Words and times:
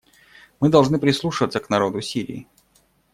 Мы 0.59 0.69
должны 0.69 0.97
прислушаться 0.97 1.59
к 1.59 1.69
народу 1.69 2.01
Сирии. 2.01 2.47